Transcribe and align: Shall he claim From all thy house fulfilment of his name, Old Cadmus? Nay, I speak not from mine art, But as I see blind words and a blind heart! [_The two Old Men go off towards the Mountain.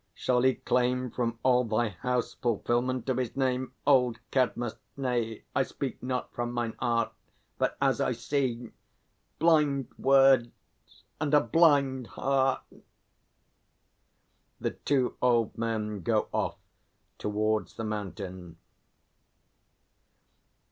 Shall 0.15 0.41
he 0.41 0.55
claim 0.55 1.11
From 1.11 1.37
all 1.43 1.63
thy 1.63 1.89
house 1.89 2.33
fulfilment 2.33 3.07
of 3.07 3.17
his 3.17 3.35
name, 3.37 3.71
Old 3.85 4.17
Cadmus? 4.31 4.73
Nay, 4.97 5.43
I 5.55 5.61
speak 5.61 6.01
not 6.01 6.33
from 6.33 6.53
mine 6.53 6.73
art, 6.79 7.13
But 7.59 7.77
as 7.79 8.01
I 8.01 8.13
see 8.13 8.71
blind 9.37 9.89
words 9.99 10.49
and 11.19 11.35
a 11.35 11.39
blind 11.41 12.07
heart! 12.07 12.63
[_The 14.59 14.75
two 14.85 15.17
Old 15.21 15.55
Men 15.55 16.01
go 16.01 16.29
off 16.33 16.55
towards 17.19 17.75
the 17.75 17.83
Mountain. 17.83 18.57